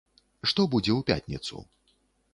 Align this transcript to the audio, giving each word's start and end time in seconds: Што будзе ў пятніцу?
Што 0.51 0.65
будзе 0.73 0.91
ў 0.95 1.01
пятніцу? 1.13 1.63